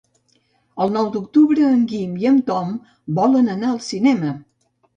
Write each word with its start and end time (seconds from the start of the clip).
El 0.85 0.93
nou 0.95 1.09
d'octubre 1.15 1.67
en 1.73 1.85
Guim 1.93 2.17
i 2.23 2.29
en 2.31 2.41
Tom 2.49 2.73
volen 3.23 3.55
anar 3.59 3.73
al 3.77 3.81
cinema. 3.93 4.37